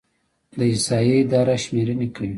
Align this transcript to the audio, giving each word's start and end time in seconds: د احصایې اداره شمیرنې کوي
د 0.57 0.59
احصایې 0.71 1.15
اداره 1.23 1.55
شمیرنې 1.63 2.07
کوي 2.15 2.29